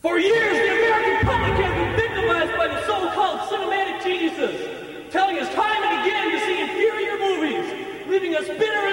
[0.00, 5.52] For years, the American public has been victimized by the so-called cinematic geniuses, telling us
[5.52, 8.89] time and again to see inferior movies, leaving us bitter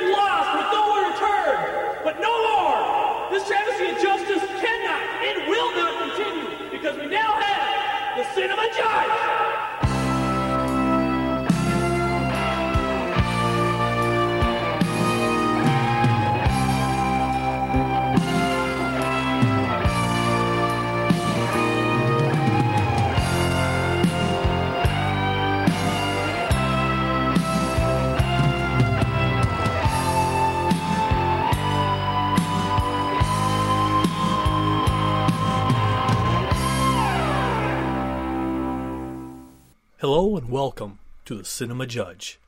[40.50, 42.40] welcome to the Cinema Judge.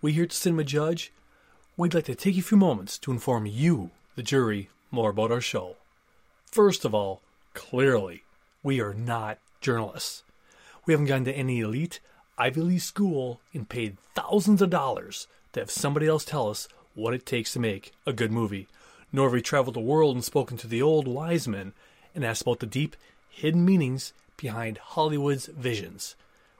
[0.00, 1.12] We here at the Cinema Judge,
[1.76, 5.42] we'd like to take a few moments to inform you, the jury, more about our
[5.42, 5.76] show.
[6.50, 7.20] First of all,
[7.52, 8.22] clearly,
[8.62, 10.22] we are not journalists.
[10.86, 12.00] We haven't gone to any elite
[12.38, 17.12] Ivy League school and paid thousands of dollars to have somebody else tell us what
[17.12, 18.66] it takes to make a good movie.
[19.12, 21.74] Nor have we traveled the world and spoken to the old wise men
[22.14, 22.96] and asked about the deep,
[23.28, 26.16] hidden meanings behind Hollywood's visions.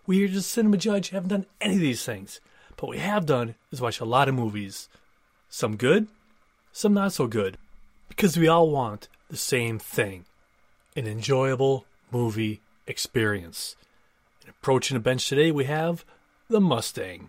[0.08, 2.40] We here at the Cinema Judge haven't done any of these things,
[2.76, 4.88] but what we have done is watch a lot of movies.
[5.48, 6.06] Some good,
[6.70, 7.58] some not so good,
[8.08, 10.24] because we all want the same thing
[10.94, 13.74] an enjoyable movie experience.
[14.42, 16.04] And approaching the bench today, we have
[16.48, 17.28] the Mustang.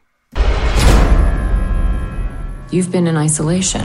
[2.70, 3.82] You've been in isolation.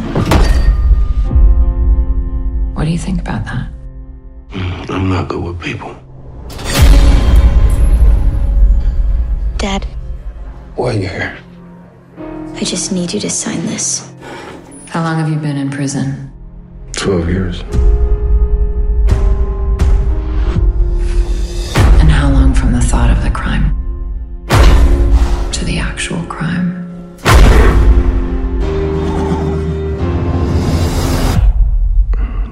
[2.75, 3.71] What do you think about that?
[4.91, 5.97] I'm not good with people.
[9.63, 9.85] Dad,
[10.75, 11.39] Why are you here?
[12.57, 14.13] I just need you to sign this.
[14.89, 16.33] How long have you been in prison?
[16.91, 17.61] Twelve years.
[22.01, 23.71] And how long from the thought of the crime
[25.53, 26.83] to the actual crime?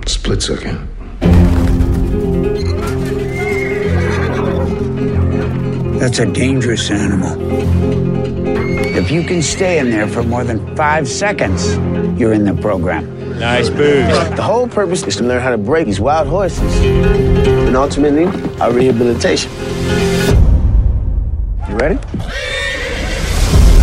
[0.06, 0.89] Split second.
[6.00, 7.36] That's a dangerous animal.
[8.96, 11.76] If you can stay in there for more than five seconds,
[12.18, 13.38] you're in the program.
[13.38, 14.08] Nice booze.
[14.34, 16.74] The whole purpose is to learn how to break these wild horses.
[16.80, 18.24] And ultimately,
[18.62, 19.52] our rehabilitation.
[21.68, 21.98] You ready?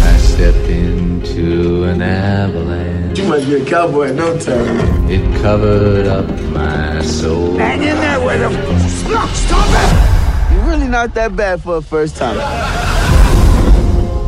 [0.02, 3.20] I stepped into an avalanche.
[3.20, 5.08] You must be a cowboy in no time.
[5.08, 7.60] It covered up my soul.
[7.60, 8.90] Hang in there with him.
[8.90, 10.07] Stop, stop it!
[10.78, 12.38] You're really not that bad for a first time.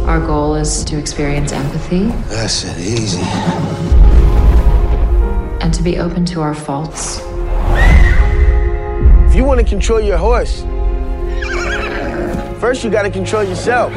[0.10, 3.22] Our goal is to experience empathy That's it, easy.
[5.62, 7.20] and to be open to our faults.
[9.30, 10.62] If you want to control your horse,
[12.60, 13.94] first you got to control yourself.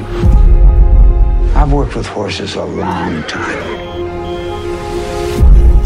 [1.57, 3.65] I've worked with horses a long time.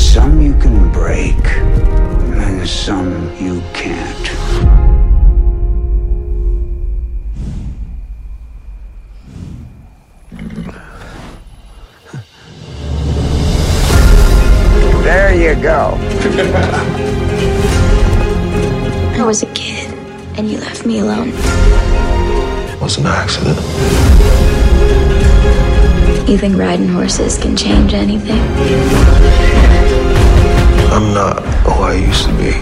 [0.01, 4.46] Some you can break, and some you can't.
[21.07, 21.29] Alone.
[21.29, 23.57] It was an accident.
[26.29, 28.43] You think riding horses can change anything?
[30.91, 32.53] I'm not who I used to be.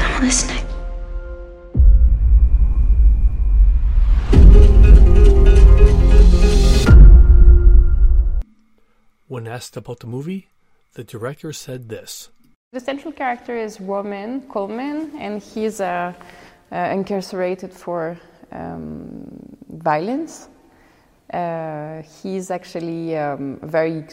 [0.00, 0.64] I'm listening.
[9.28, 10.48] When asked about the movie,
[10.94, 12.30] the director said this.
[12.74, 16.12] The central character is Roman Coleman, and he's uh,
[16.72, 18.18] uh, incarcerated for
[18.50, 20.48] um, violence.
[21.32, 24.04] Uh, he's actually um, a very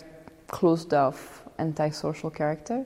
[0.45, 2.85] closed off, antisocial character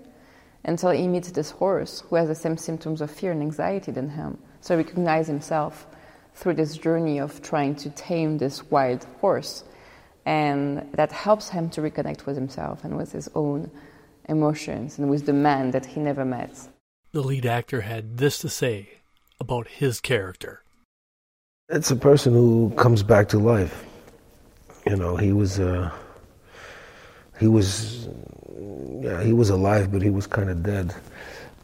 [0.63, 4.07] until he meets this horse who has the same symptoms of fear and anxiety than
[4.07, 4.37] him.
[4.61, 5.87] So he recognizes himself
[6.35, 9.65] through this journey of trying to tame this wild horse.
[10.25, 13.69] And that helps him to reconnect with himself and with his own
[14.29, 16.69] emotions and with the man that he never met.
[17.11, 18.89] The lead actor had this to say
[19.39, 20.63] about his character.
[21.69, 23.85] It's a person who comes back to life.
[24.85, 25.91] You know, he was uh,
[27.39, 28.07] he was
[29.01, 30.93] yeah, he was alive, but he was kind of dead,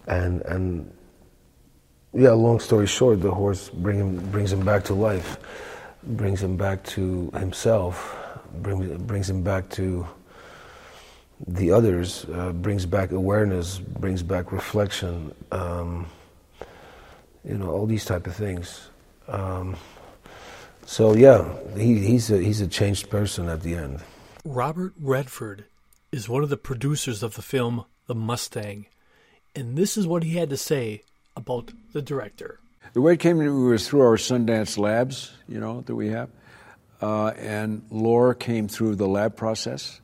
[0.08, 0.92] and and
[2.14, 2.32] yeah.
[2.32, 5.38] Long story short, the horse bring him brings him back to life,
[6.04, 8.16] brings him back to himself,
[8.56, 10.08] brings brings him back to
[11.48, 16.08] the others uh, brings back awareness, brings back reflection, um,
[17.44, 18.90] you know, all these type of things.
[19.28, 19.76] Um,
[20.86, 24.02] so yeah, he, he's a he's a changed person at the end.
[24.44, 25.66] Robert Redford
[26.12, 28.88] is one of the producers of the film The Mustang,
[29.56, 31.04] and this is what he had to say
[31.36, 32.60] about the director.
[32.94, 36.10] The way it came to me was through our Sundance labs, you know, that we
[36.10, 36.30] have.
[37.02, 40.01] Uh, and Laura came through the lab process,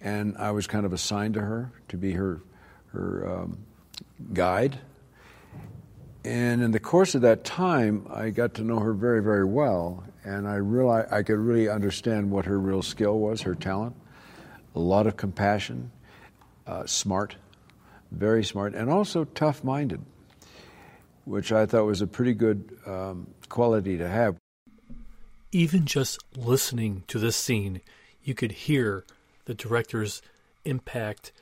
[0.00, 2.42] and I was kind of assigned to her to be her,
[2.88, 3.58] her um,
[4.32, 4.78] guide.
[6.24, 10.04] And in the course of that time, I got to know her very, very well,
[10.24, 13.94] and I realized I could really understand what her real skill was, her talent,
[14.74, 15.92] a lot of compassion,
[16.66, 17.36] uh, smart,
[18.10, 20.04] very smart, and also tough-minded
[21.26, 24.36] which I thought was a pretty good um, quality to have.
[25.52, 27.80] Even just listening to this scene,
[28.22, 29.04] you could hear
[29.46, 30.20] the director's
[30.64, 31.32] impact,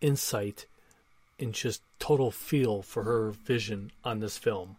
[0.00, 0.66] insight,
[1.38, 4.76] and just total feel for her vision on this film.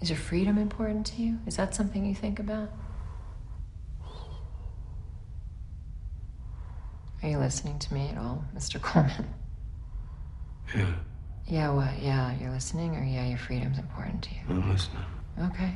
[0.00, 1.38] Is your freedom important to you?
[1.46, 2.70] Is that something you think about?
[7.22, 8.80] Are you listening to me at all, Mr.
[8.82, 9.34] Coleman?
[10.74, 10.92] Yeah.
[11.48, 11.98] Yeah, what?
[12.00, 14.40] Yeah, you're listening, or yeah, your freedom's important to you?
[14.50, 15.04] I'm listening.
[15.40, 15.72] Okay.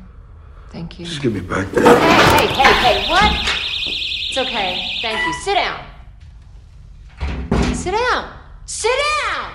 [0.71, 1.07] Thank you.
[1.07, 2.39] Just give me back that.
[2.39, 3.33] Hey, hey, hey, hey, what?
[3.87, 4.99] It's okay.
[5.01, 5.33] Thank you.
[5.43, 5.90] Sit down.
[7.81, 8.31] Sit down.
[8.67, 8.93] Sit
[9.25, 9.53] down!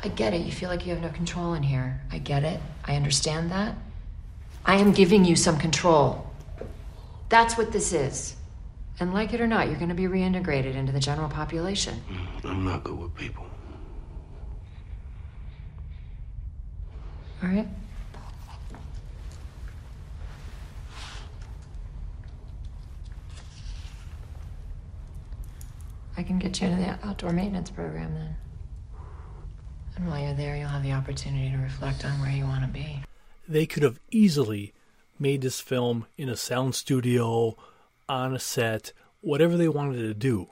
[0.00, 0.40] I get it.
[0.40, 2.00] You feel like you have no control in here.
[2.10, 2.58] I get it.
[2.86, 3.74] I understand that.
[4.64, 6.26] I am giving you some control.
[7.28, 8.34] That's what this is.
[8.98, 12.00] And like it or not, you're going to be reintegrated into the general population.
[12.10, 13.44] Mm, I'm not good with people.
[17.42, 17.68] All right?
[26.18, 28.36] I can get you into the outdoor maintenance program then.
[29.94, 32.68] And while you're there, you'll have the opportunity to reflect on where you want to
[32.68, 33.02] be.
[33.46, 34.74] They could have easily
[35.16, 37.56] made this film in a sound studio,
[38.08, 40.48] on a set, whatever they wanted to do.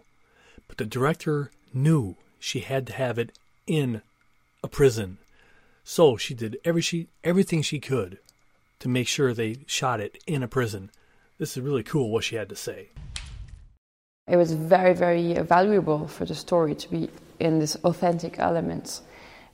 [0.69, 3.37] But the director knew she had to have it
[3.67, 4.03] in
[4.63, 5.19] a prison.
[5.83, 8.19] So she did every she everything she could
[8.79, 10.93] to make sure they shot it in a prison.
[11.39, 12.91] This is really cool what she had to say.
[14.29, 17.09] It was very, very valuable for the story to be
[17.39, 19.03] in this authentic element.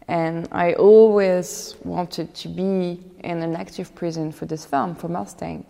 [0.08, 5.66] And I always wanted to be in an active prison for this film, for Mustang.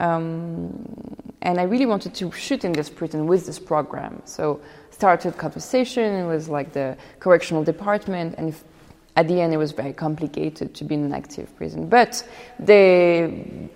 [0.00, 4.22] Um, and I really wanted to shoot in this prison with this program.
[4.24, 4.62] So
[4.92, 6.26] started conversation.
[6.26, 8.64] with like the correctional department, and if,
[9.16, 11.86] at the end it was very complicated to be in an active prison.
[11.86, 12.26] But
[12.58, 13.68] they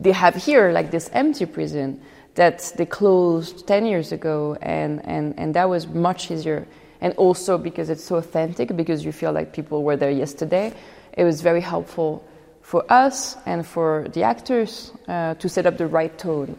[0.00, 2.00] they have here like this empty prison
[2.34, 6.66] that they closed ten years ago, and and and that was much easier.
[7.00, 10.72] And also because it's so authentic, because you feel like people were there yesterday,
[11.12, 12.24] it was very helpful
[12.62, 16.56] for us and for the actors uh, to set up the right tone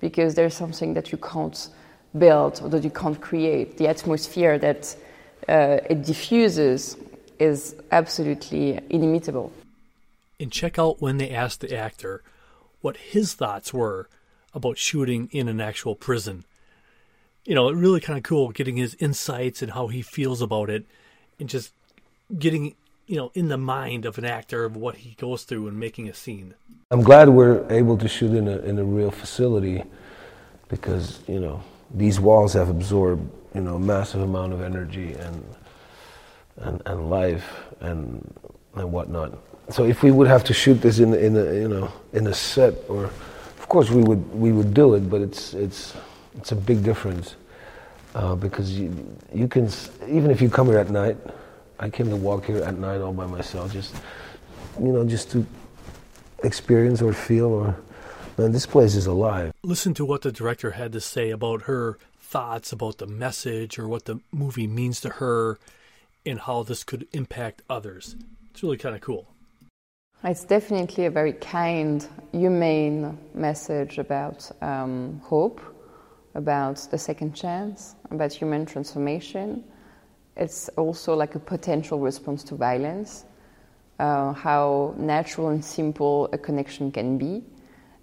[0.00, 1.68] because there's something that you can't
[2.16, 3.76] build or that you can't create.
[3.76, 4.96] The atmosphere that
[5.48, 6.96] uh, it diffuses
[7.38, 9.52] is absolutely inimitable.
[10.40, 12.22] And check out when they asked the actor
[12.80, 14.08] what his thoughts were
[14.54, 16.44] about shooting in an actual prison.
[17.44, 20.86] You know, really kind of cool getting his insights and how he feels about it
[21.40, 21.72] and just
[22.38, 22.74] getting
[23.06, 26.08] you know, in the mind of an actor of what he goes through and making
[26.08, 26.54] a scene.
[26.90, 29.82] I'm glad we're able to shoot in a in a real facility
[30.68, 35.44] because you know these walls have absorbed you know a massive amount of energy and
[36.56, 38.32] and, and life and
[38.74, 39.38] and whatnot.
[39.70, 42.34] So if we would have to shoot this in in a you know in a
[42.34, 43.10] set or
[43.72, 45.94] course we would we would do it, but it's it's
[46.36, 47.36] it's a big difference
[48.14, 48.88] uh, because you
[49.32, 49.70] you can
[50.06, 51.16] even if you come here at night
[51.78, 53.94] I came to walk here at night all by myself, just
[54.78, 55.46] you know, just to
[56.44, 57.76] experience or feel or
[58.36, 59.52] man, this place is alive.
[59.62, 63.88] Listen to what the director had to say about her thoughts about the message or
[63.88, 65.58] what the movie means to her
[66.26, 68.16] and how this could impact others.
[68.50, 69.31] It's really kind of cool.
[70.24, 75.60] It's definitely a very kind, humane message about um, hope,
[76.36, 79.64] about the second chance, about human transformation,
[80.36, 83.24] it's also like a potential response to violence,
[83.98, 87.42] uh, how natural and simple a connection can be,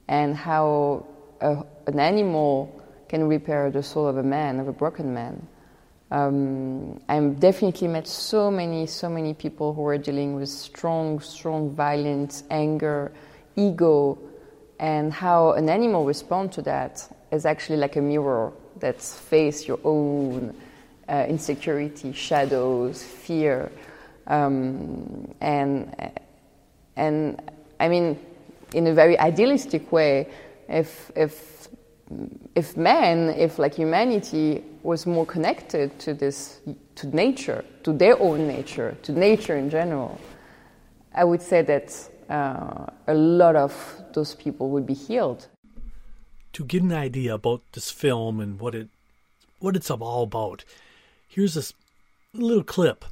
[0.08, 1.06] and how
[1.42, 5.48] a, an animal can repair the soul of a man, of a broken man.
[6.12, 11.70] Um, I've definitely met so many, so many people who are dealing with strong, strong
[11.70, 13.12] violence, anger,
[13.56, 14.18] ego,
[14.80, 19.80] and how an animal responds to that is actually like a mirror that face your
[19.84, 20.56] own
[21.08, 23.72] uh, insecurity, shadows, fear,
[24.28, 25.96] um, and
[26.96, 27.42] and
[27.80, 28.20] I mean,
[28.74, 30.28] in a very idealistic way,
[30.68, 31.68] if if
[32.56, 36.62] if man, if like humanity was more connected to this,
[36.96, 40.20] to nature, to their own nature, to nature in general,
[41.14, 43.74] I would say that uh, a lot of
[44.14, 45.48] those people would be healed.
[46.54, 48.90] To get an idea about this film and what it
[49.60, 50.64] what it's all about,
[51.28, 51.74] here's this
[52.34, 53.06] little clip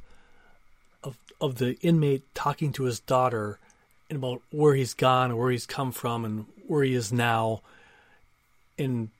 [1.04, 3.58] of of the inmate talking to his daughter
[4.08, 7.60] and about where he's gone, where he's come from, and where he is now.
[8.78, 9.10] And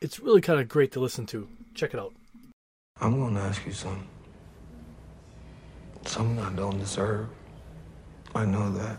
[0.00, 1.48] it's really kind of great to listen to.
[1.74, 2.14] Check it out.
[3.00, 4.06] I'm going to ask you something.
[6.04, 7.28] Something I don't deserve.
[8.34, 8.96] I know that.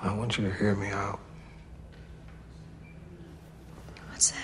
[0.00, 1.18] I want you to hear me out.
[4.10, 4.38] What's that?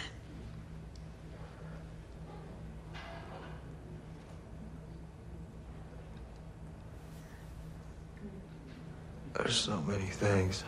[9.35, 10.65] There's so many things.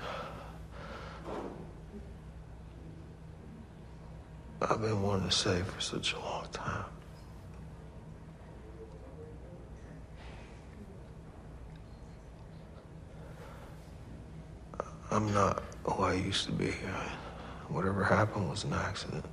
[4.71, 6.85] I've been wanting to say for such a long time.
[15.11, 16.73] I'm not who I used to be.
[17.69, 19.25] Whatever happened was an accident.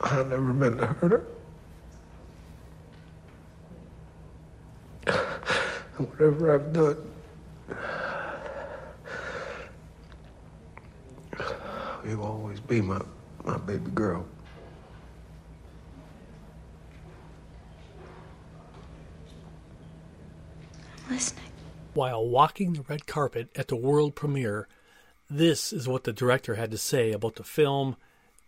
[0.00, 1.37] I've never been to hurt
[5.98, 6.04] her.
[6.04, 6.96] Whatever I've done,
[12.06, 13.00] you'll always be my,
[13.44, 14.26] my baby girl.
[21.10, 21.44] listening.
[21.94, 24.68] While walking the red carpet at the world premiere,
[25.28, 27.96] this is what the director had to say about the film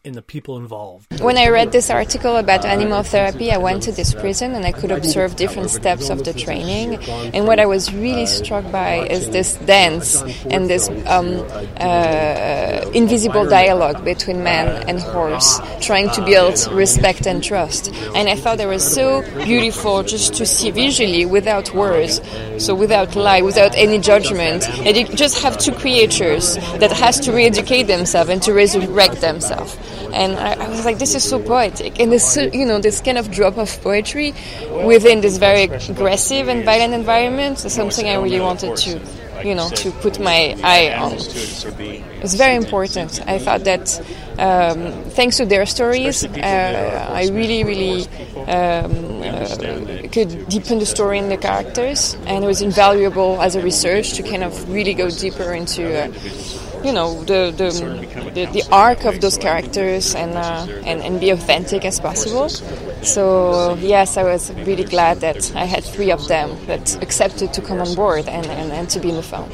[0.05, 1.21] and the people involved.
[1.21, 4.73] When I read this article about animal therapy, I went to this prison and I
[4.73, 6.95] could observe different steps of the training.
[7.35, 11.45] And what I was really struck by is this dance and this um,
[11.79, 17.93] uh, invisible dialogue between man and horse, trying to build respect and trust.
[18.15, 22.23] And I thought it was so beautiful just to see visually without words,
[22.57, 24.67] so without lie, without any judgment.
[24.87, 29.77] And you just have two creatures that has to re-educate themselves and to resurrect themselves
[30.13, 33.19] and I, I, was like, this is so poetic, and this, you know, this kind
[33.19, 34.35] of drop of poetry
[34.85, 39.01] within this very aggressive and violent environment is something I really wanted to,
[39.45, 41.15] you know, to put my eye on.
[41.15, 43.23] It's very important.
[43.27, 43.99] I thought that
[44.39, 48.03] um, thanks to their stories, uh, I really, really
[48.49, 53.63] um, uh, could deepen the story and the characters, and it was invaluable as a
[53.63, 56.05] research to kind of really go deeper into.
[56.05, 56.13] Uh,
[56.85, 57.71] you know the the,
[58.35, 62.49] the, the arc of those characters and, uh, and and be authentic as possible.
[63.03, 67.63] So yes, I was really glad that I had three of them that accepted to
[67.63, 69.51] come on board and, and, and to be in the film.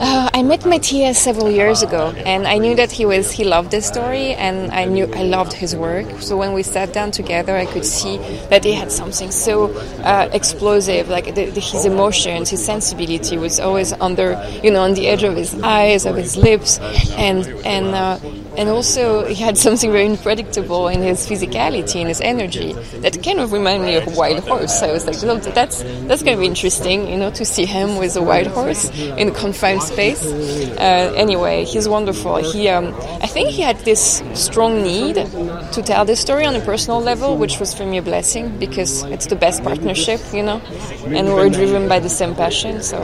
[0.00, 3.70] Uh, I met Matthias several years ago, and I knew that he was he loved
[3.70, 6.06] this story, and I knew I loved his work.
[6.20, 8.18] So when we sat down together, I could see
[8.50, 9.72] that he had something so
[10.02, 14.94] uh, explosive, like the, the, his emotions, his sensibility was always under, you know, on
[14.94, 16.78] the edge of his eyes, of his lips,
[17.16, 17.86] and and.
[17.94, 18.18] Uh,
[18.56, 23.40] and also he had something very unpredictable in his physicality and his energy that kind
[23.40, 24.82] of reminded me of a wild horse.
[24.82, 27.96] I was like, well, that's that's going to be interesting, you know, to see him
[27.96, 30.24] with a wild horse in a confined space.
[30.24, 32.36] Uh, anyway, he's wonderful.
[32.36, 36.60] He, um, I think, he had this strong need to tell this story on a
[36.60, 40.60] personal level, which was for me a blessing because it's the best partnership, you know,
[41.06, 42.82] and we're driven by the same passion.
[42.82, 42.98] So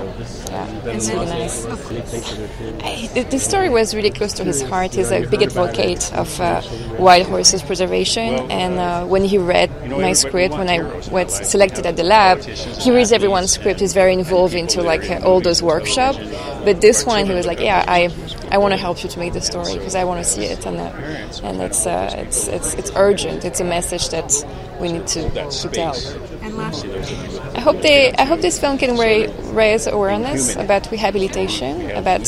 [0.84, 1.66] it's really nice.
[1.66, 4.94] I, the, the, story was really close to his heart.
[4.94, 6.62] He's a big advocate of uh,
[6.98, 11.96] wild horses preservation, and uh, when he read my script, when I was selected at
[11.96, 13.80] the lab, he reads everyone's script.
[13.80, 16.18] He's very involved into like uh, all those workshops.
[16.64, 18.10] But this one, he was like, "Yeah, I,
[18.50, 20.66] I want to help you to make the story because I want to see it,
[20.66, 23.44] and uh, and it's, uh, it's it's it's urgent.
[23.44, 24.30] It's a message that
[24.80, 25.94] we need to, to tell."
[26.60, 28.12] I hope they.
[28.12, 32.24] I hope this film can raise awareness about rehabilitation, about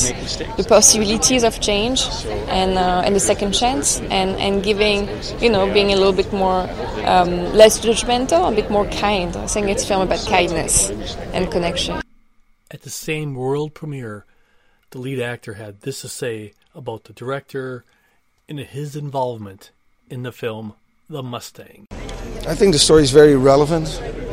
[0.57, 2.03] the possibilities of change,
[2.49, 5.09] and uh, and the second chance, and and giving,
[5.41, 6.69] you know, being a little bit more
[7.05, 9.37] um, less judgmental, a bit more kind.
[9.37, 10.91] I think it's a film about kindness
[11.33, 12.01] and connection.
[12.71, 14.25] At the same world premiere,
[14.91, 17.85] the lead actor had this to say about the director
[18.49, 19.71] and his involvement
[20.09, 20.75] in the film
[21.09, 21.87] The Mustang.
[22.47, 23.89] I think the story is very relevant.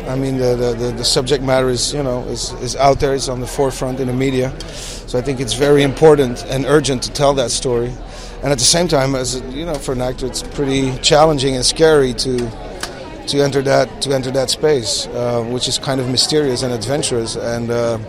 [0.08, 3.30] I mean, the, the, the, subject matter is, you know, is, is out there, it's
[3.30, 4.58] on the forefront in the media.
[4.62, 7.92] So I think it's very important and urgent to tell that story.
[8.42, 11.66] And at the same time, as you know, for an actor, it's pretty challenging and
[11.66, 12.50] scary to
[13.28, 17.36] to enter that to enter that space, uh, which is kind of mysterious and adventurous
[17.36, 18.00] and uh,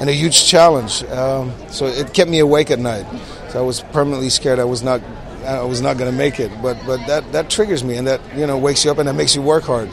[0.00, 1.04] and a huge challenge.
[1.04, 3.06] Um, so it kept me awake at night.
[3.50, 5.00] So I was permanently scared I was not
[5.46, 6.50] I was not going to make it.
[6.60, 9.14] But but that that triggers me and that you know wakes you up and that
[9.14, 9.88] makes you work hard,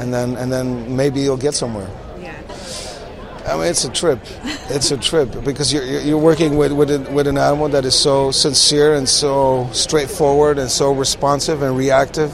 [0.00, 1.88] and then and then maybe you'll get somewhere.
[2.20, 2.34] Yeah.
[3.46, 4.20] I mean, it's a trip.
[4.70, 7.98] It's a trip because you're, you're working with, with, a, with an animal that is
[7.98, 12.30] so sincere and so straightforward and so responsive and reactive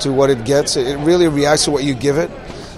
[0.00, 0.76] to what it gets.
[0.76, 2.30] It really reacts to what you give it.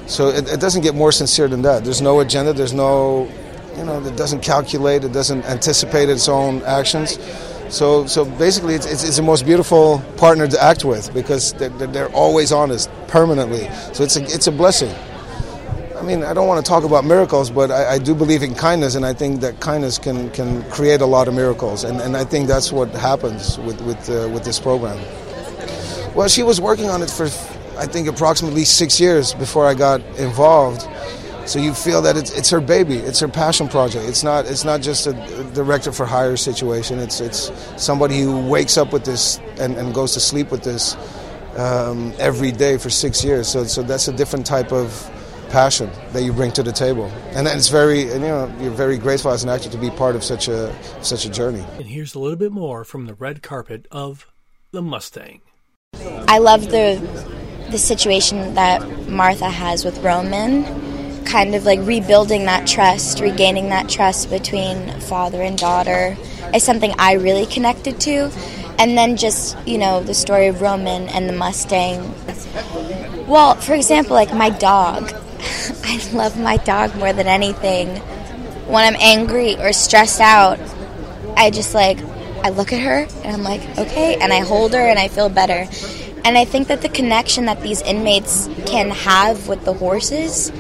[0.07, 1.85] So it, it doesn't get more sincere than that.
[1.85, 2.53] There's no agenda.
[2.53, 3.31] There's no,
[3.77, 5.05] you know, it doesn't calculate.
[5.05, 7.19] It doesn't anticipate its own actions.
[7.71, 11.69] So, so basically, it's, it's, it's, the most beautiful partner to act with because they're,
[11.69, 13.71] they're always honest, permanently.
[13.93, 14.93] So it's a, it's a blessing.
[15.97, 18.55] I mean, I don't want to talk about miracles, but I, I, do believe in
[18.55, 22.17] kindness, and I think that kindness can, can create a lot of miracles, and, and
[22.17, 24.99] I think that's what happens with with uh, with this program.
[26.15, 27.27] Well, she was working on it for
[27.79, 30.89] I think approximately six years before I got involved.
[31.51, 34.09] So you feel that it's, it's her baby, it's her passion project.
[34.09, 35.15] It's not it's not just a
[35.53, 37.01] director for hire situation.
[37.01, 40.95] It's it's somebody who wakes up with this and, and goes to sleep with this
[41.57, 43.49] um, every day for six years.
[43.49, 45.11] So so that's a different type of
[45.49, 48.97] passion that you bring to the table, and it's very, and, you know, you're very
[48.97, 51.65] grateful as an actor to be part of such a such a journey.
[51.79, 54.29] And here's a little bit more from the red carpet of
[54.71, 55.41] the Mustang.
[56.29, 57.01] I love the
[57.73, 60.65] the situation that Martha has with Roman,
[61.31, 66.17] kind of like rebuilding that trust, regaining that trust between father and daughter,
[66.53, 68.31] is something I really connected to.
[68.79, 72.15] And then just, you know, the story of Roman and the Mustang.
[73.29, 75.13] Well, for example, like my dog.
[75.85, 77.89] I love my dog more than anything.
[78.67, 80.59] When I'm angry or stressed out,
[81.37, 81.99] I just like
[82.43, 85.29] I look at her and I'm like, okay, and I hold her and I feel
[85.29, 85.69] better.
[86.25, 90.51] And I think that the connection that these inmates can have with the horses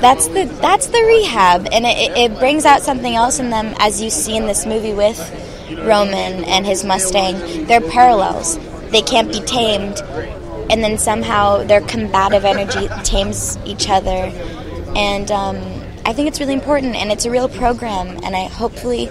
[0.00, 4.00] that's the that's the rehab and it, it brings out something else in them as
[4.02, 5.18] you see in this movie with
[5.70, 7.66] Roman and his Mustang.
[7.66, 8.58] They're parallels.
[8.90, 10.02] They can't be tamed
[10.70, 14.32] and then somehow their combative energy tames each other.
[14.94, 15.56] And um,
[16.06, 18.08] I think it's really important, and it's a real program.
[18.22, 19.06] And I hopefully,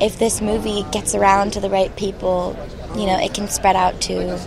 [0.00, 2.54] if this movie gets around to the right people,
[2.96, 4.38] you know, it can spread out to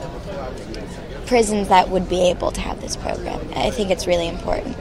[1.25, 3.41] prisons that would be able to have this program.
[3.55, 4.77] I think it's really important.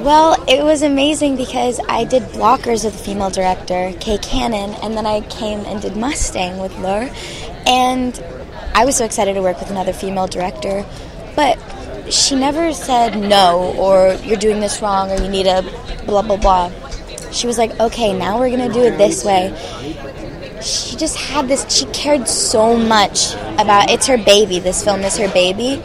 [0.00, 4.96] Well, it was amazing because I did blockers with the female director, Kay Cannon, and
[4.96, 7.10] then I came and did Mustang with Laure.
[7.66, 8.18] And
[8.74, 10.86] I was so excited to work with another female director,
[11.36, 11.58] but
[12.10, 15.60] she never said no or you're doing this wrong or you need a
[16.06, 16.72] blah blah blah.
[17.30, 19.54] She was like, okay, now we're gonna do it this way.
[20.62, 25.18] She just had this, she cared so much about it's her baby, this film is
[25.18, 25.82] her baby,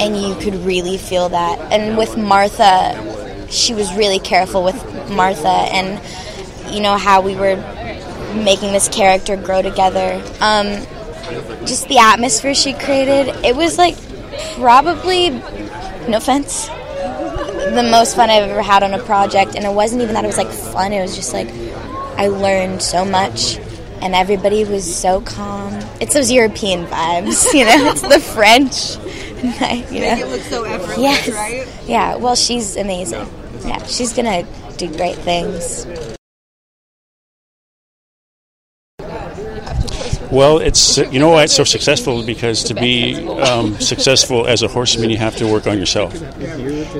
[0.00, 1.60] and you could really feel that.
[1.70, 3.15] And with Martha,
[3.50, 4.76] she was really careful with
[5.10, 6.00] Martha and
[6.74, 7.56] you know how we were
[8.34, 10.22] making this character grow together.
[10.40, 10.84] Um,
[11.66, 13.28] just the atmosphere she created.
[13.44, 13.96] It was like
[14.54, 19.54] probably, no offense, the most fun I've ever had on a project.
[19.56, 21.48] And it wasn't even that it was like fun, it was just like
[22.16, 23.58] I learned so much.
[24.02, 25.72] And everybody was so calm.
[26.00, 27.90] It's those European vibes, you know.
[27.90, 28.96] It's the French,
[29.42, 30.14] you know.
[30.14, 31.28] Make it look so effortless, yes.
[31.30, 31.66] right?
[31.88, 32.16] Yeah.
[32.16, 33.28] Well, she's amazing.
[33.64, 34.46] Yeah, she's gonna
[34.76, 35.86] do great things.
[40.30, 44.68] Well, it's you know why it's so successful because to be um, successful as a
[44.68, 46.14] horseman, you have to work on yourself.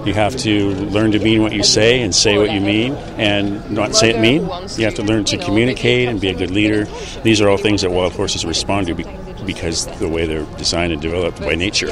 [0.07, 3.69] You have to learn to mean what you say and say what you mean, and
[3.71, 4.43] not say it mean.
[4.77, 6.85] You have to learn to communicate and be a good leader.
[7.25, 11.01] These are all things that wild horses respond to because the way they're designed and
[11.01, 11.89] developed by nature.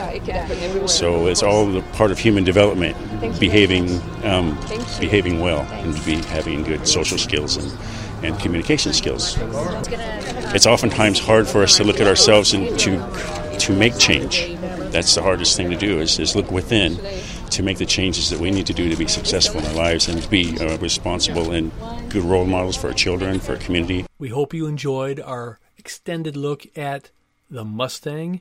[0.87, 2.97] So it's all the part of human development,
[3.38, 4.59] behaving um,
[5.01, 7.73] behaving well and be having good social skills and
[8.25, 9.37] and communication skills.
[10.55, 14.55] It's oftentimes hard for us to look at ourselves and to to make change.
[14.90, 16.99] That's the hardest thing to do is, is look within
[17.51, 20.09] to make the changes that we need to do to be successful in our lives
[20.09, 21.71] and to be uh, responsible and
[22.11, 24.07] good role models for our children, for our community.
[24.19, 27.11] We hope you enjoyed our extended look at
[27.50, 28.40] the Mustang.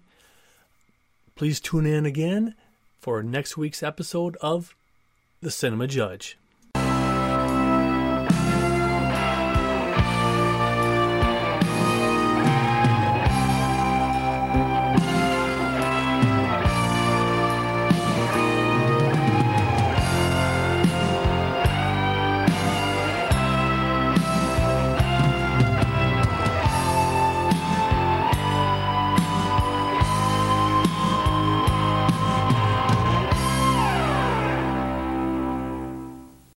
[1.36, 2.56] Please tune in again
[3.00, 4.76] for next week's episode of
[5.42, 6.38] The Cinema Judge.